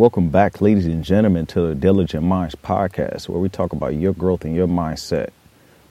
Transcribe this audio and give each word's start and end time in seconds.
Welcome 0.00 0.30
back, 0.30 0.62
ladies 0.62 0.86
and 0.86 1.04
gentlemen, 1.04 1.44
to 1.48 1.60
the 1.60 1.74
Diligent 1.74 2.24
Minds 2.24 2.54
podcast, 2.54 3.28
where 3.28 3.38
we 3.38 3.50
talk 3.50 3.74
about 3.74 3.96
your 3.96 4.14
growth 4.14 4.46
and 4.46 4.54
your 4.54 4.66
mindset. 4.66 5.28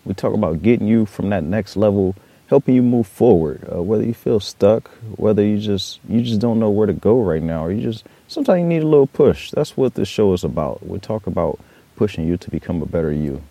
We 0.03 0.15
talk 0.15 0.33
about 0.33 0.63
getting 0.63 0.87
you 0.87 1.05
from 1.05 1.29
that 1.29 1.43
next 1.43 1.77
level, 1.77 2.15
helping 2.47 2.73
you 2.73 2.81
move 2.81 3.05
forward. 3.05 3.69
Uh, 3.71 3.83
whether 3.83 4.03
you 4.03 4.15
feel 4.15 4.39
stuck, 4.39 4.89
whether 5.17 5.43
you 5.43 5.59
just 5.59 5.99
you 6.09 6.23
just 6.23 6.39
don't 6.39 6.59
know 6.59 6.71
where 6.71 6.87
to 6.87 6.93
go 6.93 7.21
right 7.21 7.43
now, 7.43 7.63
or 7.63 7.71
you 7.71 7.83
just 7.83 8.03
sometimes 8.27 8.61
you 8.61 8.65
need 8.65 8.81
a 8.81 8.87
little 8.87 9.05
push. 9.05 9.51
That's 9.51 9.77
what 9.77 9.93
this 9.93 10.07
show 10.07 10.33
is 10.33 10.43
about. 10.43 10.83
We 10.83 10.97
talk 10.97 11.27
about 11.27 11.59
pushing 11.95 12.27
you 12.27 12.35
to 12.37 12.49
become 12.49 12.81
a 12.81 12.87
better 12.87 13.11
you. 13.11 13.43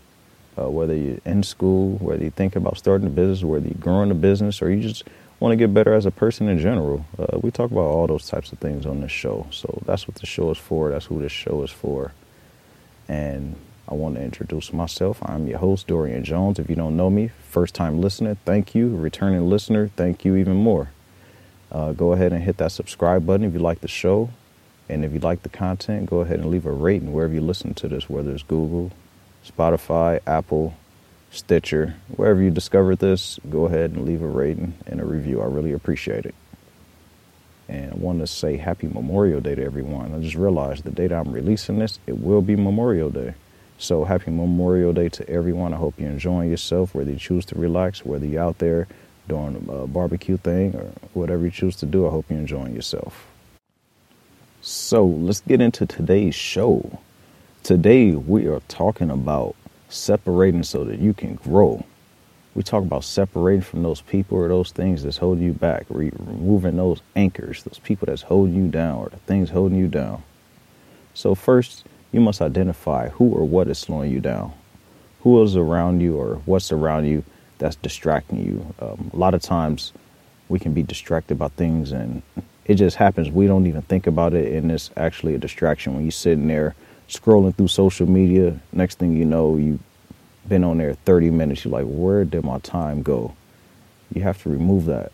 Uh, 0.59 0.69
whether 0.69 0.93
you're 0.93 1.21
in 1.25 1.45
school, 1.45 1.99
whether 1.99 2.25
you 2.25 2.33
think 2.33 2.57
about 2.57 2.79
starting 2.79 3.07
a 3.07 3.11
business, 3.11 3.45
whether 3.45 3.69
you're 3.69 3.79
growing 3.79 4.11
a 4.11 4.15
business, 4.15 4.61
or 4.61 4.73
you 4.73 4.83
just 4.83 5.05
want 5.41 5.53
to 5.53 5.57
get 5.57 5.73
better 5.73 5.95
as 5.95 6.07
a 6.07 6.11
person 6.11 6.49
in 6.49 6.59
general. 6.59 7.07
Uh, 7.19 7.39
we 7.41 7.51
talk 7.51 7.71
about 7.71 7.83
all 7.83 8.07
those 8.07 8.27
types 8.27 8.53
of 8.53 8.59
things 8.59 8.87
on 8.87 9.01
this 9.01 9.13
show. 9.13 9.47
So 9.51 9.83
that's 9.87 10.09
what 10.09 10.17
the 10.17 10.27
show 10.27 10.51
is 10.51 10.59
for. 10.59 10.91
That's 10.91 11.07
who 11.07 11.21
this 11.21 11.33
show 11.33 11.63
is 11.63 11.71
for. 11.71 12.13
And 13.09 13.57
I 13.89 13.95
want 13.95 14.17
to 14.17 14.23
introduce 14.23 14.73
myself. 14.73 15.19
I'm 15.23 15.47
your 15.47 15.59
host, 15.59 15.87
Dorian 15.87 16.25
Jones. 16.25 16.59
If 16.59 16.69
you 16.69 16.77
don't 16.77 16.97
know 16.97 17.09
me, 17.09 17.31
first 17.49 17.75
time 17.75 18.01
listener, 18.01 18.37
thank 18.45 18.75
you. 18.75 18.95
Returning 18.95 19.49
listener, 19.49 19.89
thank 19.97 20.25
you 20.25 20.37
even 20.37 20.57
more. 20.57 20.91
Uh, 21.71 21.93
go 21.93 22.13
ahead 22.13 22.33
and 22.33 22.43
hit 22.43 22.57
that 22.59 22.73
subscribe 22.73 23.27
button 23.27 23.47
if 23.47 23.53
you 23.53 23.61
like 23.61 23.81
the 23.81 23.89
show. 23.89 24.31
And 24.89 25.05
if 25.05 25.13
you 25.13 25.21
like 25.21 25.43
the 25.43 25.49
content, 25.49 26.09
go 26.09 26.21
ahead 26.21 26.41
and 26.41 26.51
leave 26.51 26.67
a 26.67 26.73
rating 26.73 27.13
wherever 27.13 27.33
you 27.33 27.43
listen 27.43 27.75
to 27.75 27.89
this, 27.89 28.09
whether 28.09 28.33
it's 28.33 28.43
Google, 28.43 28.91
Spotify, 29.47 30.21
Apple, 30.27 30.75
Stitcher, 31.31 31.95
wherever 32.17 32.41
you 32.41 32.51
discovered 32.51 32.99
this, 32.99 33.39
go 33.51 33.67
ahead 33.67 33.91
and 33.91 34.05
leave 34.07 34.23
a 34.23 34.27
rating 34.27 34.75
and 34.87 35.01
a 35.01 35.05
review. 35.05 35.41
I 35.41 35.45
really 35.45 35.73
appreciate 35.73 36.25
it. 36.25 36.35
And 37.69 37.93
I 37.93 37.97
want 37.97 38.21
to 38.21 38.27
say 38.27 38.57
happy 38.57 38.89
Memorial 38.89 39.41
Day 39.41 39.55
to 39.55 39.63
everyone. 39.63 40.15
I 40.15 40.21
just 40.21 40.35
realized 40.35 40.85
the 40.85 40.91
date 40.91 41.13
I'm 41.13 41.31
releasing 41.33 41.79
this, 41.79 41.99
it 42.07 42.19
will 42.19 42.41
be 42.41 42.57
Memorial 42.57 43.11
Day. 43.11 43.35
So 43.77 44.05
happy 44.05 44.31
Memorial 44.31 44.93
Day 44.93 45.11
to 45.11 45.29
everyone. 45.29 45.75
I 45.75 45.77
hope 45.77 45.95
you're 45.99 46.11
enjoying 46.11 46.51
yourself, 46.51 46.95
whether 46.95 47.11
you 47.11 47.19
choose 47.19 47.45
to 47.47 47.59
relax, 47.59 48.05
whether 48.05 48.27
you're 48.27 48.43
out 48.43 48.59
there 48.59 48.89
doing 49.29 49.69
a 49.69 49.87
barbecue 49.87 50.39
thing 50.39 50.75
or 50.75 50.91
whatever 51.13 51.45
you 51.45 51.51
choose 51.51 51.77
to 51.77 51.87
do. 51.87 52.07
I 52.07 52.11
hope 52.11 52.25
you're 52.31 52.39
enjoying 52.39 52.75
yourself. 52.75 53.27
So 54.63 55.05
let's 55.05 55.41
get 55.41 55.61
into 55.61 55.87
today's 55.87 56.35
show. 56.35 56.99
Today 57.63 58.13
we 58.13 58.47
are 58.47 58.61
talking 58.69 59.11
about 59.11 59.55
separating 59.89 60.63
so 60.63 60.85
that 60.85 60.99
you 60.99 61.15
can 61.15 61.35
grow. 61.37 61.85
We 62.55 62.63
talk 62.63 62.83
about 62.83 63.05
separating 63.05 63.63
from 63.63 63.83
those 63.83 64.01
people 64.01 64.39
or 64.39 64.49
those 64.49 64.73
things 64.73 65.03
that's 65.03 65.19
holding 65.19 65.45
you 65.45 65.53
back, 65.53 65.87
re- 65.89 66.11
removing 66.19 66.77
those 66.77 67.01
anchors, 67.15 67.63
those 67.63 67.79
people 67.79 68.07
that's 68.07 68.23
holding 68.23 68.55
you 68.55 68.69
down 68.69 68.99
or 68.99 69.09
the 69.11 69.17
things 69.19 69.51
holding 69.51 69.79
you 69.79 69.89
down. 69.89 70.23
So, 71.15 71.35
first, 71.35 71.85
you 72.11 72.21
must 72.21 72.41
identify 72.41 73.11
who 73.11 73.33
or 73.33 73.45
what 73.45 73.69
is 73.69 73.79
slowing 73.79 74.11
you 74.11 74.21
down. 74.21 74.53
Who 75.23 75.43
is 75.43 75.57
around 75.57 76.01
you 76.01 76.17
or 76.17 76.37
what's 76.47 76.73
around 76.73 77.07
you 77.07 77.25
that's 77.59 77.77
distracting 77.77 78.45
you. 78.45 78.75
Um, 78.81 79.11
a 79.13 79.17
lot 79.17 79.35
of 79.35 79.43
times 79.43 79.93
we 80.49 80.59
can 80.59 80.73
be 80.73 80.83
distracted 80.83 81.39
by 81.39 81.49
things 81.49 81.93
and 81.93 82.23
it 82.69 82.75
just 82.75 82.97
happens. 82.97 83.31
We 83.31 83.47
don't 83.47 83.67
even 83.67 83.83
think 83.83 84.07
about 84.07 84.35
it, 84.35 84.53
and 84.53 84.71
it's 84.71 84.91
actually 84.97 85.35
a 85.35 85.39
distraction 85.39 85.95
when 85.95 86.05
you're 86.05 86.13
sitting 86.13 86.47
there 86.47 86.75
scrolling 87.09 87.55
through 87.55 87.69
social 87.69 88.09
media. 88.09 88.59
Next 88.73 88.99
thing 88.99 89.17
you 89.17 89.25
know, 89.25 89.57
you've 89.57 89.81
been 90.49 90.65
on 90.65 90.79
there 90.79 90.95
30 90.95 91.31
minutes. 91.31 91.65
You're 91.65 91.73
like, 91.73 91.87
where 91.87 92.25
did 92.25 92.45
my 92.45 92.59
time 92.59 93.03
go? 93.03 93.35
You 94.15 94.23
have 94.23 94.43
to 94.43 94.51
remove 94.51 94.87
that. 94.87 95.13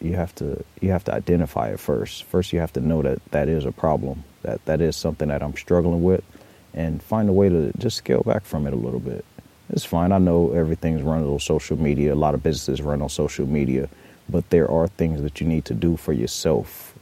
You 0.00 0.14
have 0.14 0.34
to 0.36 0.62
you 0.82 0.90
have 0.90 1.04
to 1.04 1.14
identify 1.14 1.70
it 1.70 1.80
first. 1.80 2.24
First, 2.24 2.52
you 2.52 2.60
have 2.60 2.72
to 2.74 2.80
know 2.80 3.00
that 3.02 3.24
that 3.30 3.48
is 3.48 3.64
a 3.64 3.72
problem. 3.72 4.24
That 4.42 4.62
that 4.66 4.80
is 4.82 4.94
something 4.94 5.28
that 5.28 5.42
I'm 5.42 5.56
struggling 5.56 6.02
with, 6.02 6.22
and 6.74 7.02
find 7.02 7.30
a 7.30 7.32
way 7.32 7.48
to 7.48 7.72
just 7.78 7.96
scale 7.96 8.22
back 8.22 8.44
from 8.44 8.66
it 8.66 8.74
a 8.74 8.76
little 8.76 9.00
bit. 9.00 9.24
It's 9.70 9.84
fine. 9.86 10.12
I 10.12 10.18
know 10.18 10.52
everything's 10.52 11.02
run 11.02 11.24
on 11.24 11.40
social 11.40 11.78
media. 11.78 12.12
A 12.12 12.14
lot 12.14 12.34
of 12.34 12.42
businesses 12.42 12.82
run 12.82 13.00
on 13.00 13.08
social 13.08 13.46
media, 13.46 13.88
but 14.28 14.48
there 14.50 14.70
are 14.70 14.86
things 14.86 15.22
that 15.22 15.40
you 15.40 15.46
need 15.46 15.64
to 15.64 15.74
do 15.74 15.96
for 15.96 16.12
yourself 16.12 16.94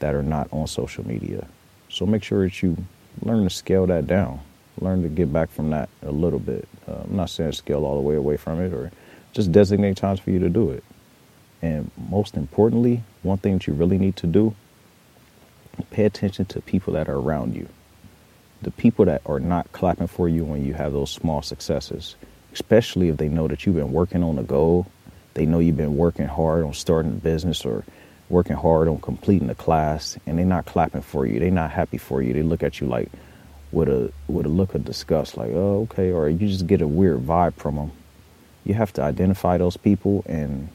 that 0.00 0.14
are 0.14 0.22
not 0.22 0.48
on 0.52 0.66
social 0.66 1.06
media. 1.06 1.48
So 1.88 2.04
make 2.04 2.22
sure 2.22 2.44
that 2.44 2.62
you 2.62 2.76
learn 3.22 3.44
to 3.44 3.50
scale 3.50 3.86
that 3.86 4.06
down. 4.06 4.40
Learn 4.80 5.02
to 5.02 5.08
get 5.08 5.32
back 5.32 5.50
from 5.50 5.70
that 5.70 5.88
a 6.02 6.10
little 6.10 6.38
bit. 6.38 6.68
Uh, 6.88 7.02
I'm 7.04 7.16
not 7.16 7.30
saying 7.30 7.52
scale 7.52 7.84
all 7.84 7.96
the 7.96 8.02
way 8.02 8.16
away 8.16 8.36
from 8.36 8.60
it 8.60 8.72
or 8.72 8.90
just 9.32 9.52
designate 9.52 9.96
times 9.96 10.20
for 10.20 10.30
you 10.30 10.38
to 10.40 10.48
do 10.48 10.70
it. 10.70 10.84
And 11.62 11.90
most 11.96 12.36
importantly, 12.36 13.02
one 13.22 13.38
thing 13.38 13.54
that 13.54 13.66
you 13.66 13.72
really 13.72 13.98
need 13.98 14.16
to 14.16 14.26
do 14.26 14.54
pay 15.90 16.04
attention 16.04 16.44
to 16.46 16.60
people 16.60 16.92
that 16.92 17.08
are 17.08 17.16
around 17.16 17.54
you. 17.54 17.68
The 18.62 18.70
people 18.70 19.04
that 19.06 19.22
are 19.26 19.40
not 19.40 19.72
clapping 19.72 20.06
for 20.06 20.28
you 20.28 20.44
when 20.44 20.64
you 20.64 20.74
have 20.74 20.92
those 20.92 21.10
small 21.10 21.42
successes, 21.42 22.16
especially 22.52 23.08
if 23.08 23.16
they 23.16 23.28
know 23.28 23.48
that 23.48 23.66
you've 23.66 23.74
been 23.74 23.92
working 23.92 24.22
on 24.22 24.38
a 24.38 24.42
goal, 24.42 24.86
they 25.34 25.46
know 25.46 25.58
you've 25.58 25.76
been 25.76 25.96
working 25.96 26.26
hard 26.26 26.64
on 26.64 26.72
starting 26.72 27.12
a 27.12 27.16
business 27.16 27.64
or 27.64 27.84
working 28.28 28.56
hard 28.56 28.88
on 28.88 28.98
completing 28.98 29.48
the 29.48 29.54
class 29.54 30.18
and 30.26 30.38
they're 30.38 30.46
not 30.46 30.66
clapping 30.66 31.02
for 31.02 31.26
you. 31.26 31.38
They're 31.38 31.50
not 31.50 31.70
happy 31.70 31.98
for 31.98 32.22
you. 32.22 32.32
They 32.32 32.42
look 32.42 32.62
at 32.62 32.80
you 32.80 32.86
like 32.86 33.10
with 33.72 33.88
a 33.88 34.12
with 34.28 34.46
a 34.46 34.48
look 34.48 34.74
of 34.74 34.84
disgust, 34.84 35.36
like, 35.36 35.50
oh, 35.52 35.82
okay, 35.82 36.12
or 36.12 36.28
you 36.28 36.48
just 36.48 36.66
get 36.66 36.80
a 36.80 36.88
weird 36.88 37.20
vibe 37.20 37.54
from 37.54 37.76
them. 37.76 37.92
You 38.64 38.74
have 38.74 38.92
to 38.94 39.02
identify 39.02 39.58
those 39.58 39.76
people 39.76 40.24
and 40.26 40.68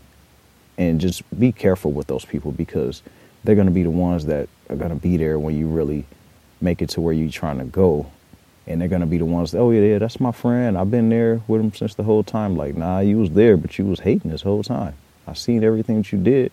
and 0.77 1.01
just 1.01 1.23
be 1.37 1.51
careful 1.51 1.91
with 1.91 2.07
those 2.07 2.25
people 2.25 2.51
because 2.51 3.01
they're 3.43 3.55
going 3.55 3.67
to 3.67 3.73
be 3.73 3.83
the 3.83 3.89
ones 3.89 4.25
that 4.25 4.47
are 4.69 4.75
going 4.75 4.91
to 4.91 4.95
be 4.95 5.17
there 5.17 5.39
when 5.39 5.57
you 5.57 5.67
really 5.67 6.05
make 6.61 6.81
it 6.81 6.89
to 6.89 7.01
where 7.01 7.13
you're 7.13 7.31
trying 7.31 7.57
to 7.57 7.65
go. 7.65 8.09
And 8.67 8.79
they're 8.79 8.87
going 8.87 9.01
to 9.01 9.07
be 9.07 9.17
the 9.17 9.25
ones 9.25 9.55
oh, 9.55 9.71
yeah, 9.71 9.81
yeah, 9.81 9.97
that's 9.97 10.19
my 10.19 10.31
friend. 10.31 10.77
I've 10.77 10.91
been 10.91 11.09
there 11.09 11.41
with 11.47 11.59
him 11.59 11.73
since 11.73 11.95
the 11.95 12.03
whole 12.03 12.23
time. 12.23 12.55
Like, 12.55 12.77
nah, 12.77 12.99
you 12.99 13.17
was 13.17 13.31
there, 13.31 13.57
but 13.57 13.79
you 13.79 13.85
was 13.85 14.01
hating 14.01 14.29
this 14.29 14.43
whole 14.43 14.61
time. 14.61 14.93
I 15.25 15.33
seen 15.33 15.63
everything 15.63 15.97
that 15.97 16.11
you 16.11 16.19
did 16.19 16.51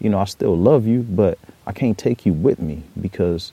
you 0.00 0.10
know, 0.10 0.18
I 0.18 0.24
still 0.24 0.56
love 0.56 0.86
you, 0.86 1.02
but 1.02 1.38
I 1.66 1.72
can't 1.72 1.96
take 1.96 2.26
you 2.26 2.32
with 2.32 2.60
me 2.60 2.82
because 3.00 3.52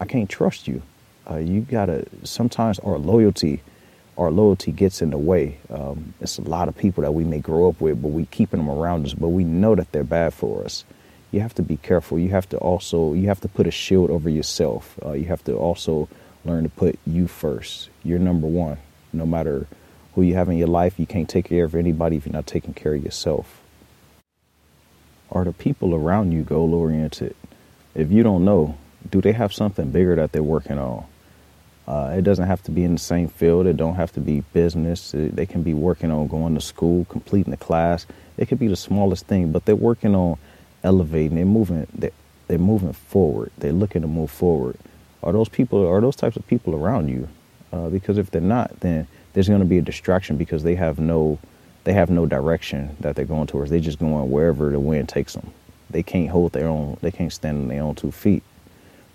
I 0.00 0.04
can't 0.06 0.28
trust 0.30 0.66
you. 0.68 0.82
Uh, 1.30 1.36
you 1.36 1.60
gotta. 1.60 2.06
Sometimes 2.24 2.78
our 2.80 2.98
loyalty, 2.98 3.62
our 4.16 4.30
loyalty 4.30 4.72
gets 4.72 5.02
in 5.02 5.10
the 5.10 5.18
way. 5.18 5.58
Um, 5.68 6.14
it's 6.20 6.38
a 6.38 6.42
lot 6.42 6.68
of 6.68 6.76
people 6.76 7.02
that 7.02 7.12
we 7.12 7.24
may 7.24 7.38
grow 7.38 7.68
up 7.68 7.80
with, 7.80 8.00
but 8.02 8.08
we 8.08 8.26
keeping 8.26 8.58
them 8.58 8.70
around 8.70 9.06
us, 9.06 9.14
but 9.14 9.28
we 9.28 9.44
know 9.44 9.74
that 9.74 9.92
they're 9.92 10.04
bad 10.04 10.34
for 10.34 10.64
us. 10.64 10.84
You 11.30 11.40
have 11.40 11.54
to 11.54 11.62
be 11.62 11.76
careful. 11.76 12.18
You 12.18 12.30
have 12.30 12.48
to 12.48 12.58
also 12.58 13.12
you 13.12 13.28
have 13.28 13.40
to 13.42 13.48
put 13.48 13.66
a 13.66 13.70
shield 13.70 14.10
over 14.10 14.28
yourself. 14.28 14.98
Uh, 15.04 15.12
you 15.12 15.26
have 15.26 15.44
to 15.44 15.54
also 15.54 16.08
learn 16.44 16.64
to 16.64 16.70
put 16.70 16.98
you 17.06 17.28
first. 17.28 17.90
You're 18.02 18.18
number 18.18 18.46
one. 18.46 18.78
No 19.12 19.26
matter 19.26 19.66
who 20.14 20.22
you 20.22 20.34
have 20.34 20.48
in 20.48 20.56
your 20.56 20.68
life, 20.68 20.98
you 20.98 21.06
can't 21.06 21.28
take 21.28 21.46
care 21.46 21.64
of 21.64 21.74
anybody 21.74 22.16
if 22.16 22.26
you're 22.26 22.32
not 22.32 22.46
taking 22.46 22.74
care 22.74 22.94
of 22.94 23.04
yourself. 23.04 23.60
Are 25.32 25.44
the 25.44 25.52
people 25.52 25.94
around 25.94 26.32
you 26.32 26.42
goal 26.42 26.74
oriented? 26.74 27.36
If 27.94 28.10
you 28.10 28.22
don't 28.22 28.44
know, 28.44 28.76
do 29.10 29.20
they 29.20 29.32
have 29.32 29.52
something 29.52 29.90
bigger 29.90 30.16
that 30.16 30.32
they're 30.32 30.42
working 30.42 30.78
on? 30.78 31.04
Uh, 31.86 32.14
it 32.16 32.22
doesn't 32.22 32.46
have 32.46 32.62
to 32.62 32.70
be 32.70 32.84
in 32.84 32.94
the 32.94 33.00
same 33.00 33.28
field. 33.28 33.66
It 33.66 33.76
don't 33.76 33.96
have 33.96 34.12
to 34.12 34.20
be 34.20 34.40
business. 34.52 35.14
It, 35.14 35.34
they 35.34 35.46
can 35.46 35.62
be 35.62 35.74
working 35.74 36.10
on 36.10 36.28
going 36.28 36.54
to 36.54 36.60
school, 36.60 37.04
completing 37.06 37.50
the 37.50 37.56
class. 37.56 38.06
It 38.36 38.46
could 38.46 38.58
be 38.58 38.68
the 38.68 38.76
smallest 38.76 39.26
thing, 39.26 39.50
but 39.50 39.64
they're 39.64 39.76
working 39.76 40.14
on 40.14 40.38
elevating. 40.84 41.36
They're 41.36 41.44
moving. 41.44 41.86
They're, 41.94 42.12
they're 42.46 42.58
moving 42.58 42.92
forward. 42.92 43.50
They're 43.58 43.72
looking 43.72 44.02
to 44.02 44.08
move 44.08 44.30
forward. 44.30 44.76
Are 45.22 45.32
those 45.32 45.48
people? 45.48 45.86
Are 45.86 46.00
those 46.00 46.16
types 46.16 46.36
of 46.36 46.46
people 46.46 46.74
around 46.74 47.08
you? 47.08 47.28
Uh, 47.72 47.88
because 47.88 48.18
if 48.18 48.30
they're 48.30 48.40
not, 48.40 48.80
then 48.80 49.06
there's 49.32 49.48
going 49.48 49.60
to 49.60 49.66
be 49.66 49.78
a 49.78 49.82
distraction 49.82 50.36
because 50.36 50.62
they 50.62 50.74
have 50.74 50.98
no 50.98 51.38
they 51.84 51.92
have 51.92 52.10
no 52.10 52.26
direction 52.26 52.96
that 53.00 53.16
they're 53.16 53.24
going 53.24 53.46
towards. 53.46 53.70
They're 53.70 53.80
just 53.80 53.98
going 53.98 54.30
wherever 54.30 54.70
the 54.70 54.80
wind 54.80 55.08
takes 55.08 55.34
them. 55.34 55.52
They 55.88 56.02
can't 56.02 56.30
hold 56.30 56.52
their 56.52 56.68
own. 56.68 56.98
They 57.00 57.10
can't 57.10 57.32
stand 57.32 57.62
on 57.62 57.68
their 57.68 57.82
own 57.82 57.94
two 57.94 58.12
feet. 58.12 58.42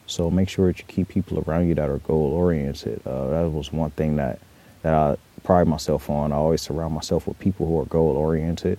So 0.07 0.29
make 0.29 0.49
sure 0.49 0.67
that 0.67 0.79
you 0.79 0.85
keep 0.87 1.07
people 1.07 1.43
around 1.47 1.67
you 1.67 1.75
that 1.75 1.89
are 1.89 1.97
goal 1.99 2.31
oriented. 2.33 3.01
Uh, 3.05 3.27
that 3.29 3.49
was 3.49 3.71
one 3.71 3.91
thing 3.91 4.17
that 4.17 4.39
that 4.81 4.93
I 4.93 5.17
pride 5.43 5.67
myself 5.67 6.09
on. 6.09 6.31
I 6.31 6.35
always 6.35 6.61
surround 6.61 6.93
myself 6.93 7.27
with 7.27 7.39
people 7.39 7.65
who 7.65 7.79
are 7.79 7.85
goal 7.85 8.15
oriented, 8.15 8.77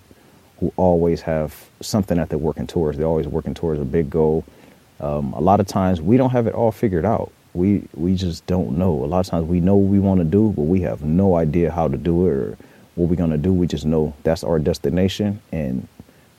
who 0.61 0.73
always 0.77 1.21
have 1.23 1.69
something 1.81 2.17
that 2.19 2.29
they're 2.29 2.39
working 2.39 2.67
towards. 2.67 2.99
They're 2.99 3.07
always 3.07 3.27
working 3.27 3.55
towards 3.55 3.81
a 3.81 3.85
big 3.85 4.11
goal. 4.11 4.45
Um, 5.01 5.33
a 5.33 5.41
lot 5.41 5.59
of 5.61 5.67
times 5.67 6.01
we 6.01 6.17
don't 6.17 6.31
have 6.31 6.47
it 6.47 6.55
all 6.55 6.73
figured 6.73 7.05
out. 7.05 7.33
We 7.55 7.89
we 7.95 8.15
just 8.15 8.47
don't 8.47 8.79
know. 8.79 8.93
A 9.05 9.07
lot 9.07 9.21
of 9.21 9.27
times 9.27 9.47
we 9.47 9.61
know 9.61 9.75
what 9.77 9.91
we 9.91 9.99
want 9.99 10.21
to 10.21 10.25
do, 10.25 10.53
but 10.55 10.63
we 10.63 10.83
have 10.83 11.03
no 11.03 11.37
idea 11.37 11.71
how 11.73 11.89
to 11.89 11.97
do 11.97 12.27
it 12.27 12.31
or 12.33 12.59
what 12.97 13.09
we're 13.09 13.17
gonna 13.17 13.39
do. 13.39 13.53
We 13.53 13.69
just 13.69 13.87
know 13.87 14.15
that's 14.25 14.43
our 14.43 14.59
destination, 14.59 15.41
and 15.53 15.87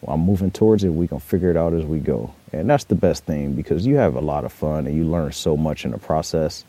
I'm 0.06 0.19
moving 0.19 0.51
towards 0.51 0.83
it. 0.83 0.89
We 0.89 1.07
can 1.07 1.19
figure 1.19 1.50
it 1.50 1.57
out 1.57 1.74
as 1.74 1.86
we 1.86 2.00
go, 2.00 2.33
and 2.51 2.69
that's 2.69 2.83
the 2.83 2.95
best 2.95 3.24
thing 3.24 3.54
because 3.54 3.86
you 3.86 3.95
have 3.95 4.15
a 4.15 4.21
lot 4.21 4.44
of 4.44 4.51
fun 4.51 4.86
and 4.86 4.95
you 4.95 5.06
learn 5.06 5.31
so 5.31 5.56
much 5.56 5.86
in 5.86 5.92
the 5.92 5.98
process, 5.98 6.65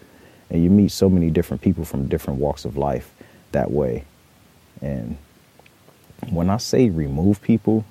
and 0.51 0.63
you 0.63 0.71
meet 0.71 0.93
so 0.93 1.11
many 1.11 1.31
different 1.31 1.63
people 1.63 1.85
from 1.85 2.07
different 2.07 2.39
walks 2.39 2.65
of 2.65 2.77
life 2.77 3.13
that 3.53 3.71
way. 3.71 4.05
And 4.81 5.17
when 6.31 6.51
I 6.51 6.59
say 6.59 6.91
remove 6.91 7.43
people, 7.43 7.85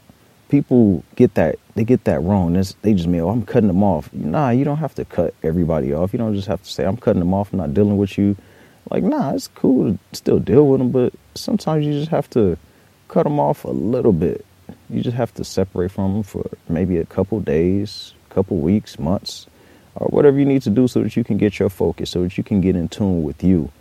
people 0.50 1.04
get 1.16 1.34
that 1.34 1.58
they 1.76 1.84
get 1.84 2.06
that 2.06 2.22
wrong. 2.22 2.56
It's, 2.56 2.76
they 2.82 2.94
just 2.94 3.08
mean, 3.08 3.22
oh, 3.22 3.30
I'm 3.30 3.46
cutting 3.46 3.68
them 3.68 3.84
off. 3.84 4.12
Nah, 4.14 4.50
you 4.50 4.66
don't 4.66 4.78
have 4.78 4.96
to 4.96 5.06
cut 5.06 5.34
everybody 5.44 5.94
off. 5.94 6.12
You 6.12 6.20
don't 6.20 6.34
just 6.34 6.48
have 6.48 6.64
to 6.64 6.70
say, 6.70 6.86
I'm 6.86 6.98
cutting 6.98 7.20
them 7.20 7.34
off. 7.34 7.54
I'm 7.54 7.60
not 7.60 7.74
dealing 7.74 7.98
with 7.98 8.18
you. 8.18 8.36
Like, 8.90 9.04
nah, 9.04 9.34
it's 9.34 9.48
cool 9.50 9.94
to 9.94 10.00
still 10.14 10.40
deal 10.40 10.68
with 10.68 10.80
them, 10.80 10.92
but 10.92 11.14
sometimes 11.36 11.86
you 11.86 11.94
just 11.94 12.12
have 12.12 12.30
to 12.32 12.58
cut 13.08 13.24
them 13.24 13.40
off 13.40 13.64
a 13.64 13.70
little 13.70 14.14
bit. 14.14 14.46
You 14.90 15.02
just 15.02 15.18
have 15.18 15.34
to 15.36 15.44
separate 15.44 15.92
from 15.92 16.14
them 16.14 16.24
for 16.24 16.50
maybe 16.70 16.98
a 16.98 17.06
couple 17.06 17.40
days, 17.40 18.14
couple 18.30 18.58
weeks, 18.58 19.00
months, 19.00 19.48
or 19.96 20.08
whatever 20.08 20.38
you 20.40 20.46
need 20.46 20.62
to 20.64 20.70
do 20.70 20.88
so 20.88 21.02
that 21.04 21.16
you 21.16 21.24
can 21.24 21.38
get 21.38 21.60
your 21.60 21.70
focus, 21.70 22.12
so 22.12 22.24
that 22.24 22.38
you 22.38 22.44
can 22.44 22.62
get 22.62 22.76
in 22.76 22.88
tune 22.88 23.24
with 23.24 23.44
you 23.44 23.72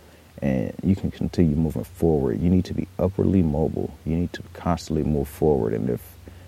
and 0.41 0.73
you 0.83 0.95
can 0.95 1.11
continue 1.11 1.55
moving 1.55 1.83
forward. 1.83 2.41
You 2.41 2.49
need 2.49 2.65
to 2.65 2.73
be 2.73 2.87
upwardly 2.99 3.41
mobile. 3.41 3.97
You 4.05 4.15
need 4.15 4.33
to 4.33 4.43
constantly 4.53 5.03
move 5.03 5.27
forward. 5.27 5.73
And 5.73 5.89
if 5.89 6.01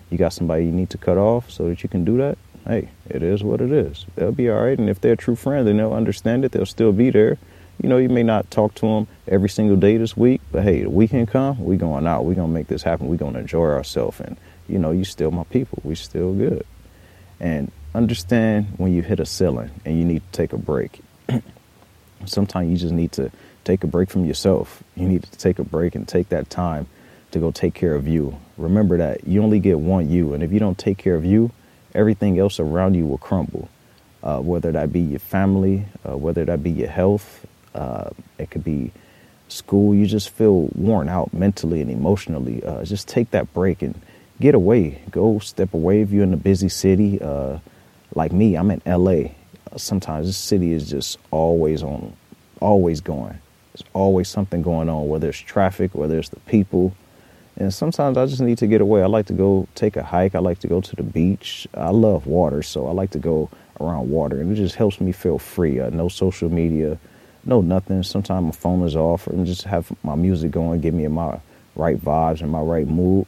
you 0.10 0.18
got 0.18 0.34
somebody 0.34 0.66
you 0.66 0.72
need 0.72 0.90
to 0.92 0.98
cut 0.98 1.18
off 1.18 1.50
so 1.50 1.70
that 1.70 1.84
you 1.84 1.90
can 1.90 2.06
do 2.06 2.18
that, 2.18 2.38
hey, 2.68 2.90
it 3.10 3.24
is 3.24 3.44
what 3.44 3.62
it 3.62 3.72
is. 3.72 4.06
They'll 4.16 4.32
be 4.32 4.50
all 4.50 4.62
right. 4.62 4.78
And 4.78 4.90
if 4.90 5.02
they're 5.02 5.16
true 5.16 5.36
friend, 5.36 5.68
then 5.68 5.78
they'll 5.78 5.94
understand 5.94 6.46
it. 6.46 6.52
They'll 6.52 6.66
still 6.66 6.92
be 6.92 7.10
there. 7.10 7.38
You 7.82 7.88
know, 7.88 7.98
you 7.98 8.10
may 8.10 8.24
not 8.24 8.52
talk 8.52 8.76
to 8.76 8.88
them 8.88 9.08
every 9.28 9.48
single 9.48 9.78
day 9.78 9.96
this 9.96 10.18
week, 10.18 10.42
but 10.52 10.64
hey, 10.64 10.82
the 10.84 10.90
weekend 10.90 11.30
come, 11.30 11.64
we 11.64 11.78
going 11.78 12.06
out. 12.08 12.26
We 12.26 12.36
gonna 12.36 12.50
make 12.50 12.68
this 12.68 12.84
happen. 12.84 13.08
We 13.08 13.16
gonna 13.16 13.40
enjoy 13.40 13.68
ourselves. 13.68 14.20
And 14.20 14.36
you 14.68 14.80
know, 14.80 14.92
you 14.92 15.06
still 15.06 15.32
my 15.32 15.46
people. 15.46 15.80
We 15.84 15.96
still 15.96 16.34
good. 16.34 16.66
And 17.40 17.72
understand 17.96 18.74
when 18.78 18.94
you 18.94 19.02
hit 19.02 19.22
a 19.22 19.26
ceiling 19.26 19.72
and 19.86 19.98
you 19.98 20.04
need 20.04 20.24
to 20.24 20.32
take 20.38 20.52
a 20.52 20.58
break. 20.58 21.00
Sometimes 22.26 22.70
you 22.70 22.78
just 22.78 22.94
need 22.94 23.14
to 23.14 23.32
take 23.64 23.84
a 23.84 23.88
break 23.88 24.10
from 24.10 24.26
yourself. 24.26 24.84
You 24.96 25.08
need 25.08 25.24
to 25.24 25.38
take 25.38 25.58
a 25.58 25.64
break 25.64 25.96
and 25.96 26.06
take 26.06 26.30
that 26.30 26.50
time 26.50 26.88
to 27.32 27.40
go 27.40 27.50
take 27.52 27.74
care 27.76 27.96
of 27.96 28.08
you. 28.08 28.38
Remember 28.58 28.98
that 28.98 29.26
you 29.26 29.42
only 29.42 29.60
get 29.60 29.80
one 29.80 30.10
you, 30.10 30.34
and 30.34 30.44
if 30.44 30.52
you 30.52 30.60
don't 30.60 30.78
take 30.78 30.98
care 30.98 31.16
of 31.16 31.24
you, 31.24 31.52
everything 31.96 32.40
else 32.40 32.60
around 32.60 32.96
you 32.96 33.06
will 33.06 33.18
crumble. 33.18 33.70
Uh, 34.22 34.40
whether 34.40 34.72
that 34.74 34.92
be 34.92 35.00
your 35.00 35.20
family, 35.20 35.86
uh, 36.08 36.18
whether 36.18 36.44
that 36.44 36.62
be 36.62 36.70
your 36.70 36.90
health, 36.90 37.46
uh, 37.76 38.10
it 38.38 38.50
could 38.52 38.64
be 38.64 38.92
school. 39.48 39.96
You 39.96 40.06
just 40.06 40.30
feel 40.30 40.70
worn 40.76 41.10
out 41.10 41.34
mentally 41.34 41.82
and 41.82 41.90
emotionally. 41.90 42.64
Uh, 42.64 42.84
just 42.84 43.08
take 43.08 43.32
that 43.32 43.54
break 43.54 43.82
and 43.82 44.00
get 44.40 44.56
away. 44.56 45.02
Go 45.12 45.40
step 45.40 45.74
away 45.74 46.02
if 46.02 46.12
you're 46.12 46.24
in 46.24 46.34
a 46.34 46.38
busy 46.38 46.70
city. 46.70 47.22
Uh, 47.22 47.60
like 48.16 48.32
me, 48.32 48.56
I'm 48.56 48.72
in 48.72 48.82
LA. 48.86 49.32
Sometimes 49.78 50.28
this 50.28 50.38
city 50.38 50.74
is 50.74 50.90
just 50.90 51.18
always 51.32 51.84
on, 51.84 52.14
always 52.60 53.02
going. 53.02 53.40
There's 53.74 53.84
always 53.94 54.28
something 54.28 54.62
going 54.62 54.90
on, 54.90 55.08
whether 55.08 55.30
it's 55.30 55.38
traffic, 55.38 55.94
whether 55.94 56.18
it's 56.18 56.30
the 56.30 56.40
people. 56.42 56.96
And 57.58 57.74
sometimes 57.74 58.18
I 58.18 58.26
just 58.26 58.42
need 58.42 58.58
to 58.60 58.68
get 58.68 58.82
away. 58.82 59.04
I 59.04 59.08
like 59.08 59.26
to 59.28 59.34
go 59.34 59.68
take 59.76 59.98
a 59.98 60.04
hike. 60.04 60.34
I 60.34 60.40
like 60.40 60.60
to 60.60 60.68
go 60.68 60.82
to 60.82 60.96
the 60.96 61.04
beach. 61.04 61.68
I 61.74 61.90
love 61.90 62.26
water, 62.26 62.64
so 62.64 62.88
I 62.88 62.92
like 62.92 63.12
to 63.12 63.20
go 63.20 63.50
around 63.82 64.10
water, 64.10 64.40
and 64.40 64.52
it 64.52 64.56
just 64.56 64.76
helps 64.76 65.00
me 65.00 65.12
feel 65.12 65.38
free. 65.38 65.80
Uh, 65.80 65.90
no 65.90 66.10
social 66.10 66.50
media, 66.50 66.98
no 67.46 67.62
nothing. 67.62 68.04
Sometimes 68.04 68.46
my 68.46 68.52
phone 68.52 68.86
is 68.86 68.96
off, 68.96 69.28
and 69.28 69.46
just 69.46 69.64
have 69.64 69.92
my 70.04 70.16
music 70.16 70.52
going, 70.52 70.82
give 70.82 70.94
me 70.94 71.08
my 71.08 71.40
right 71.76 71.98
vibes 71.98 72.42
and 72.42 72.52
my 72.52 72.62
right 72.62 72.88
mood. 72.88 73.26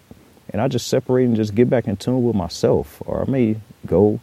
And 0.49 0.61
I 0.61 0.67
just 0.67 0.87
separate 0.87 1.25
and 1.25 1.35
just 1.35 1.55
get 1.55 1.69
back 1.69 1.87
in 1.87 1.95
tune 1.95 2.23
with 2.23 2.35
myself. 2.35 3.01
Or 3.05 3.21
I 3.21 3.29
may 3.29 3.55
go 3.85 4.19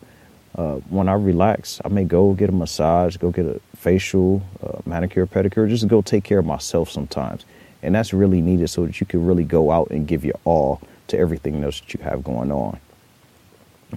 uh, 0.57 0.75
when 0.91 1.09
I 1.09 1.15
relax. 1.15 1.81
I 1.85 1.89
may 1.89 2.05
go 2.05 2.35
get 2.35 2.51
a 2.51 2.53
massage, 2.53 3.17
go 3.17 3.31
get 3.31 3.47
a 3.47 3.61
facial, 3.77 4.43
uh, 4.63 4.81
manicure, 4.85 5.27
pedicure, 5.27 5.69
just 5.69 5.89
go 5.89 6.03
take 6.03 6.25
care 6.25 6.41
of 6.41 6.45
myself 6.45 6.91
sometimes. 6.91 7.45
And 7.83 7.95
that's 7.95 8.13
really 8.13 8.41
needed 8.41 8.69
so 8.69 8.85
that 8.85 9.01
you 9.01 9.07
can 9.07 9.25
really 9.25 9.45
go 9.45 9.71
out 9.71 9.91
and 9.91 10.07
give 10.07 10.25
your 10.25 10.39
all 10.45 10.81
to 11.07 11.19
everything 11.19 11.63
else 11.63 11.81
that 11.81 11.95
you 11.95 12.01
have 12.03 12.25
going 12.25 12.51
on. 12.51 12.79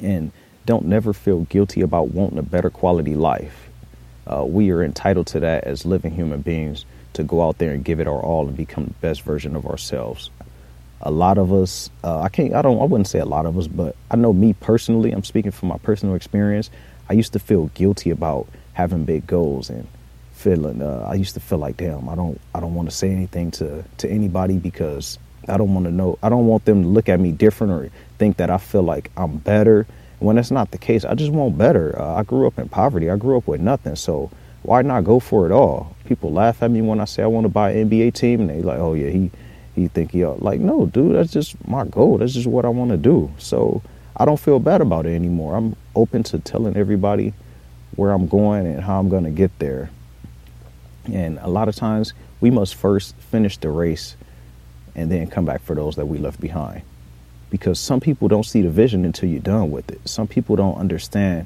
And 0.02 0.32
don't 0.66 0.86
never 0.86 1.14
feel 1.14 1.42
guilty 1.42 1.82
about 1.82 2.10
wanting 2.10 2.38
a 2.38 2.44
better 2.44 2.70
quality 2.70 3.16
life. 3.16 3.71
Uh, 4.28 4.46
we 4.46 4.72
are 4.72 4.84
entitled 4.84 5.28
to 5.28 5.40
that 5.40 5.64
as 5.64 5.86
living 5.86 6.12
human 6.12 6.42
beings 6.42 6.86
to 7.14 7.24
go 7.24 7.46
out 7.46 7.58
there 7.58 7.72
and 7.74 7.84
give 7.84 8.00
it 8.00 8.08
our 8.08 8.22
all 8.22 8.48
and 8.48 8.56
become 8.56 8.86
the 8.86 8.94
best 9.02 9.22
version 9.22 9.56
of 9.56 9.66
ourselves. 9.66 10.30
A 11.02 11.12
lot 11.12 11.38
of 11.38 11.52
us, 11.52 11.90
uh, 12.04 12.22
I 12.22 12.30
can't, 12.30 12.54
I 12.54 12.62
don't, 12.62 12.80
I 12.80 12.86
wouldn't 12.86 13.08
say 13.08 13.20
a 13.20 13.26
lot 13.26 13.46
of 13.46 13.58
us, 13.58 13.68
but 13.68 13.96
I 14.12 14.16
know 14.16 14.34
me 14.34 14.54
personally, 14.54 15.12
I'm 15.12 15.24
speaking 15.24 15.52
from 15.52 15.70
my 15.70 15.78
personal 15.80 16.16
experience. 16.16 16.70
I 17.10 17.14
used 17.14 17.34
to 17.34 17.40
feel 17.40 17.68
guilty 17.74 18.12
about 18.12 18.48
having 18.74 19.04
big 19.04 19.26
goals 19.28 19.70
and 19.70 19.88
feeling 20.42 20.82
uh, 20.82 21.06
I 21.08 21.14
used 21.14 21.36
to 21.36 21.40
feel 21.40 21.60
like 21.60 21.78
damn 21.78 22.10
I 22.10 22.16
don't 22.16 22.42
I 22.54 22.60
don't 22.60 22.74
want 22.74 22.90
to 22.90 22.96
say 22.96 23.12
anything 23.12 23.52
to 23.52 23.84
to 24.00 24.10
anybody 24.10 24.58
because 24.58 25.20
I 25.48 25.58
don't 25.58 25.74
want 25.74 25.86
to 25.86 25.92
know 25.92 26.18
I 26.24 26.30
don't 26.30 26.48
want 26.48 26.66
them 26.66 26.82
to 26.82 26.88
look 26.88 27.10
at 27.10 27.20
me 27.20 27.32
different 27.32 27.74
or 27.74 27.92
think 28.18 28.38
that 28.38 28.50
I 28.50 28.58
feel 28.58 28.82
like 28.82 29.12
I'm 29.16 29.38
better 29.38 29.86
when 30.22 30.36
that's 30.36 30.52
not 30.52 30.72
the 30.72 30.78
case 30.78 31.04
I 31.04 31.16
just 31.16 31.32
want 31.32 31.58
better. 31.58 32.00
Uh, 32.00 32.16
I 32.16 32.24
grew 32.24 32.48
up 32.48 32.60
in 32.60 32.70
poverty. 32.70 33.10
I 33.10 33.18
grew 33.18 33.38
up 33.38 33.48
with 33.48 33.62
nothing 33.62 33.96
so 33.96 34.32
why 34.64 34.82
not 34.84 35.04
go 35.04 35.20
for 35.20 35.46
it 35.48 35.52
all? 35.52 35.96
People 36.06 36.32
laugh 36.32 36.62
at 36.62 36.70
me 36.70 36.82
when 36.82 37.00
I 37.00 37.06
say 37.06 37.24
I 37.24 37.28
want 37.28 37.46
to 37.46 37.50
buy 37.50 37.72
an 37.72 37.90
NBA 37.90 38.14
team 38.14 38.42
and 38.42 38.50
they 38.50 38.62
like 38.62 38.80
oh 38.80 38.94
yeah 38.94 39.10
he 39.10 39.32
he 39.76 39.88
think 39.88 40.12
he 40.12 40.26
like 40.26 40.60
no 40.60 40.86
dude 40.86 41.16
that's 41.16 41.32
just 41.32 41.56
my 41.68 41.86
goal. 41.86 42.20
That's 42.20 42.34
just 42.34 42.48
what 42.48 42.66
I 42.66 42.70
want 42.70 42.92
to 42.92 42.98
do. 42.98 43.32
So 43.38 43.82
I 44.16 44.26
don't 44.26 44.40
feel 44.40 44.60
bad 44.60 44.82
about 44.82 45.06
it 45.06 45.16
anymore. 45.16 45.56
I'm 45.56 45.76
open 45.96 46.24
to 46.24 46.40
telling 46.40 46.78
everybody 46.78 47.34
where 47.96 48.12
I'm 48.12 48.28
going 48.28 48.68
and 48.68 48.82
how 48.82 49.00
I'm 49.00 49.10
going 49.10 49.24
to 49.24 49.32
get 49.32 49.58
there. 49.60 49.90
And 51.12 51.40
a 51.40 51.48
lot 51.48 51.68
of 51.68 51.76
times 51.76 52.14
we 52.40 52.52
must 52.52 52.76
first 52.76 53.16
finish 53.16 53.58
the 53.58 53.70
race 53.70 54.16
and 54.96 55.12
then 55.12 55.28
come 55.28 55.46
back 55.46 55.62
for 55.62 55.76
those 55.76 55.96
that 55.96 56.06
we 56.06 56.18
left 56.18 56.40
behind. 56.40 56.84
Because 57.52 57.80
some 57.80 58.00
people 58.00 58.28
don't 58.28 58.46
see 58.46 58.64
the 58.64 58.70
vision 58.70 59.06
until 59.06 59.30
you're 59.30 59.40
done 59.40 59.70
with 59.70 59.92
it. 59.92 60.02
Some 60.10 60.28
people 60.28 60.56
don't 60.56 60.78
understand 60.78 61.46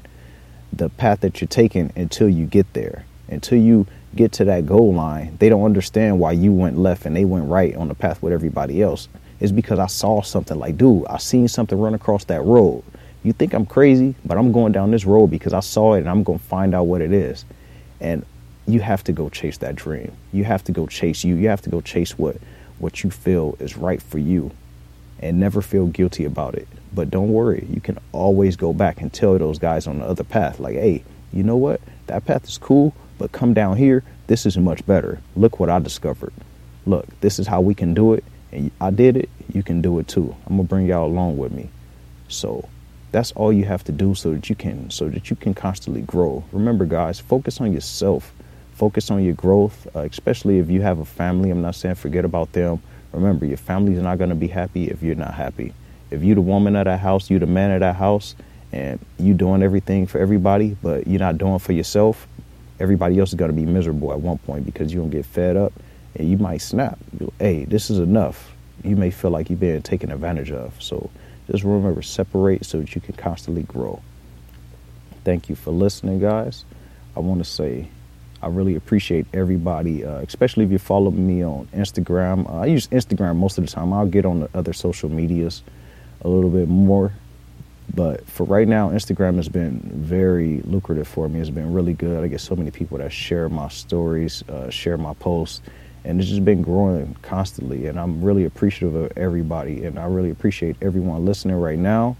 the 0.72 0.88
path 0.88 1.20
that 1.20 1.40
you're 1.40 1.48
taking 1.48 1.92
until 1.96 2.28
you 2.28 2.46
get 2.46 2.72
there. 2.72 3.04
Until 3.28 3.58
you 3.58 3.86
get 4.14 4.32
to 4.32 4.44
that 4.44 4.66
goal 4.66 4.94
line, 4.94 5.36
they 5.38 5.48
don't 5.48 5.64
understand 5.64 6.18
why 6.18 6.32
you 6.32 6.52
went 6.52 6.78
left 6.78 7.04
and 7.06 7.14
they 7.14 7.24
went 7.24 7.48
right 7.48 7.74
on 7.76 7.88
the 7.88 7.94
path 7.94 8.22
with 8.22 8.32
everybody 8.32 8.80
else. 8.80 9.08
It's 9.40 9.52
because 9.52 9.78
I 9.78 9.86
saw 9.86 10.22
something 10.22 10.58
like, 10.58 10.78
dude, 10.78 11.06
I 11.08 11.18
seen 11.18 11.48
something 11.48 11.78
run 11.78 11.94
across 11.94 12.24
that 12.24 12.42
road. 12.42 12.82
You 13.22 13.32
think 13.32 13.52
I'm 13.52 13.66
crazy, 13.66 14.14
but 14.24 14.38
I'm 14.38 14.52
going 14.52 14.72
down 14.72 14.92
this 14.92 15.04
road 15.04 15.26
because 15.26 15.52
I 15.52 15.60
saw 15.60 15.94
it 15.94 15.98
and 15.98 16.08
I'm 16.08 16.22
going 16.22 16.38
to 16.38 16.44
find 16.44 16.74
out 16.74 16.84
what 16.84 17.00
it 17.00 17.12
is. 17.12 17.44
And 18.00 18.24
you 18.66 18.80
have 18.80 19.02
to 19.04 19.12
go 19.12 19.28
chase 19.28 19.58
that 19.58 19.74
dream. 19.74 20.12
You 20.32 20.44
have 20.44 20.62
to 20.64 20.72
go 20.72 20.86
chase 20.86 21.24
you. 21.24 21.34
You 21.34 21.48
have 21.48 21.62
to 21.62 21.70
go 21.70 21.80
chase 21.80 22.16
what 22.16 22.36
what 22.78 23.02
you 23.02 23.10
feel 23.10 23.56
is 23.58 23.76
right 23.76 24.02
for 24.02 24.18
you 24.18 24.50
and 25.20 25.40
never 25.40 25.62
feel 25.62 25.86
guilty 25.86 26.24
about 26.24 26.54
it. 26.54 26.68
But 26.94 27.10
don't 27.10 27.32
worry, 27.32 27.66
you 27.70 27.80
can 27.80 27.98
always 28.12 28.56
go 28.56 28.72
back 28.72 29.00
and 29.00 29.12
tell 29.12 29.38
those 29.38 29.58
guys 29.58 29.86
on 29.86 29.98
the 29.98 30.04
other 30.04 30.24
path 30.24 30.60
like, 30.60 30.74
"Hey, 30.74 31.04
you 31.32 31.42
know 31.42 31.56
what? 31.56 31.80
That 32.06 32.24
path 32.24 32.44
is 32.44 32.58
cool, 32.58 32.94
but 33.18 33.32
come 33.32 33.54
down 33.54 33.76
here. 33.76 34.02
This 34.26 34.46
is 34.46 34.56
much 34.58 34.86
better. 34.86 35.20
Look 35.34 35.60
what 35.60 35.70
I 35.70 35.78
discovered. 35.78 36.32
Look, 36.86 37.06
this 37.20 37.38
is 37.38 37.46
how 37.46 37.60
we 37.60 37.74
can 37.74 37.94
do 37.94 38.14
it. 38.14 38.24
And 38.52 38.70
I 38.80 38.90
did 38.90 39.16
it. 39.16 39.28
You 39.52 39.62
can 39.62 39.82
do 39.82 39.98
it 39.98 40.08
too. 40.08 40.34
I'm 40.46 40.56
going 40.56 40.66
to 40.66 40.68
bring 40.68 40.86
y'all 40.86 41.06
along 41.06 41.38
with 41.38 41.52
me." 41.52 41.68
So, 42.28 42.68
that's 43.12 43.32
all 43.32 43.52
you 43.52 43.64
have 43.64 43.84
to 43.84 43.92
do 43.92 44.14
so 44.14 44.32
that 44.32 44.48
you 44.48 44.56
can 44.56 44.90
so 44.90 45.08
that 45.08 45.30
you 45.30 45.36
can 45.36 45.54
constantly 45.54 46.02
grow. 46.02 46.44
Remember 46.52 46.84
guys, 46.84 47.20
focus 47.20 47.60
on 47.60 47.72
yourself 47.72 48.32
focus 48.76 49.10
on 49.10 49.24
your 49.24 49.32
growth, 49.32 49.88
uh, 49.96 50.00
especially 50.00 50.58
if 50.58 50.70
you 50.70 50.82
have 50.82 50.98
a 50.98 51.04
family. 51.04 51.50
I'm 51.50 51.62
not 51.62 51.74
saying 51.74 51.94
forget 51.94 52.24
about 52.24 52.52
them. 52.52 52.80
Remember, 53.12 53.46
your 53.46 53.56
family's 53.56 53.98
not 53.98 54.18
going 54.18 54.30
to 54.30 54.36
be 54.36 54.48
happy 54.48 54.88
if 54.88 55.02
you're 55.02 55.14
not 55.14 55.34
happy. 55.34 55.72
If 56.10 56.22
you're 56.22 56.34
the 56.34 56.40
woman 56.40 56.76
of 56.76 56.84
that 56.84 57.00
house, 57.00 57.30
you're 57.30 57.40
the 57.40 57.46
man 57.46 57.70
of 57.72 57.80
that 57.80 57.96
house, 57.96 58.36
and 58.72 58.98
you 59.18 59.34
doing 59.34 59.62
everything 59.62 60.06
for 60.06 60.18
everybody, 60.18 60.76
but 60.82 61.06
you're 61.06 61.20
not 61.20 61.38
doing 61.38 61.58
for 61.58 61.72
yourself, 61.72 62.26
everybody 62.78 63.18
else 63.18 63.30
is 63.30 63.34
going 63.34 63.50
to 63.50 63.56
be 63.56 63.64
miserable 63.64 64.12
at 64.12 64.20
one 64.20 64.38
point 64.38 64.66
because 64.66 64.92
you're 64.92 65.02
going 65.02 65.10
to 65.10 65.16
get 65.16 65.26
fed 65.26 65.56
up 65.56 65.72
and 66.14 66.28
you 66.30 66.36
might 66.36 66.58
snap. 66.58 66.98
Hey, 67.38 67.64
this 67.64 67.90
is 67.90 67.98
enough. 67.98 68.52
You 68.84 68.96
may 68.96 69.10
feel 69.10 69.30
like 69.30 69.50
you've 69.50 69.60
been 69.60 69.82
taken 69.82 70.12
advantage 70.12 70.50
of. 70.50 70.80
So 70.82 71.10
just 71.50 71.64
remember, 71.64 72.02
separate 72.02 72.64
so 72.64 72.80
that 72.80 72.94
you 72.94 73.00
can 73.00 73.14
constantly 73.14 73.62
grow. 73.62 74.02
Thank 75.24 75.48
you 75.48 75.56
for 75.56 75.70
listening, 75.70 76.20
guys. 76.20 76.64
I 77.16 77.20
want 77.20 77.42
to 77.42 77.44
say 77.44 77.88
I 78.46 78.48
really 78.48 78.76
appreciate 78.76 79.26
everybody, 79.34 80.04
uh, 80.04 80.18
especially 80.18 80.64
if 80.64 80.70
you 80.70 80.78
follow 80.78 81.10
me 81.10 81.44
on 81.44 81.66
Instagram. 81.74 82.48
Uh, 82.48 82.60
I 82.60 82.66
use 82.66 82.86
Instagram 82.88 83.34
most 83.34 83.58
of 83.58 83.66
the 83.66 83.72
time. 83.72 83.92
I'll 83.92 84.06
get 84.06 84.24
on 84.24 84.38
the 84.38 84.48
other 84.54 84.72
social 84.72 85.08
medias 85.08 85.64
a 86.22 86.28
little 86.28 86.50
bit 86.50 86.68
more. 86.68 87.12
But 87.92 88.24
for 88.24 88.44
right 88.44 88.68
now, 88.68 88.90
Instagram 88.90 89.34
has 89.34 89.48
been 89.48 89.80
very 89.80 90.60
lucrative 90.62 91.08
for 91.08 91.28
me. 91.28 91.40
It's 91.40 91.50
been 91.50 91.72
really 91.72 91.92
good. 91.92 92.22
I 92.22 92.28
get 92.28 92.40
so 92.40 92.54
many 92.54 92.70
people 92.70 92.98
that 92.98 93.12
share 93.12 93.48
my 93.48 93.66
stories, 93.66 94.44
uh, 94.48 94.70
share 94.70 94.96
my 94.96 95.14
posts, 95.14 95.60
and 96.04 96.20
it's 96.20 96.30
just 96.30 96.44
been 96.44 96.62
growing 96.62 97.16
constantly. 97.22 97.88
And 97.88 97.98
I'm 97.98 98.22
really 98.22 98.44
appreciative 98.44 98.94
of 98.94 99.12
everybody, 99.18 99.84
and 99.86 99.98
I 99.98 100.04
really 100.04 100.30
appreciate 100.30 100.76
everyone 100.80 101.24
listening 101.24 101.56
right 101.56 101.78
now. 101.78 102.16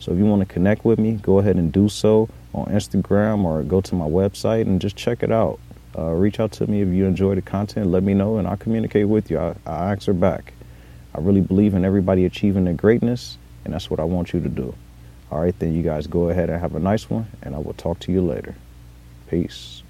So 0.00 0.12
if 0.12 0.18
you 0.18 0.24
want 0.24 0.40
to 0.40 0.52
connect 0.52 0.84
with 0.84 0.98
me, 0.98 1.12
go 1.12 1.38
ahead 1.38 1.56
and 1.56 1.70
do 1.70 1.88
so 1.88 2.28
on 2.54 2.66
Instagram 2.66 3.44
or 3.44 3.62
go 3.62 3.80
to 3.82 3.94
my 3.94 4.06
website 4.06 4.62
and 4.62 4.80
just 4.80 4.96
check 4.96 5.22
it 5.22 5.30
out. 5.30 5.60
Uh, 5.96 6.12
reach 6.12 6.40
out 6.40 6.52
to 6.52 6.66
me 6.66 6.80
if 6.80 6.88
you 6.88 7.04
enjoy 7.04 7.34
the 7.34 7.42
content. 7.42 7.86
Let 7.90 8.02
me 8.02 8.14
know, 8.14 8.38
and 8.38 8.48
I'll 8.48 8.56
communicate 8.56 9.08
with 9.08 9.30
you. 9.30 9.38
I, 9.38 9.54
I 9.66 9.90
answer 9.90 10.14
back. 10.14 10.54
I 11.14 11.20
really 11.20 11.42
believe 11.42 11.74
in 11.74 11.84
everybody 11.84 12.24
achieving 12.24 12.64
their 12.64 12.74
greatness, 12.74 13.36
And 13.64 13.74
that's 13.74 13.90
what 13.90 14.00
I 14.00 14.04
want 14.04 14.32
you 14.32 14.40
to 14.40 14.48
do. 14.48 14.74
All 15.30 15.40
right, 15.40 15.56
then 15.58 15.74
you 15.74 15.82
guys 15.82 16.06
go 16.06 16.30
ahead 16.30 16.48
and 16.48 16.60
have 16.60 16.74
a 16.74 16.80
nice 16.80 17.10
one, 17.10 17.26
and 17.42 17.54
I 17.54 17.58
will 17.58 17.74
talk 17.74 17.98
to 18.00 18.12
you 18.12 18.22
later. 18.22 18.54
Peace. 19.28 19.82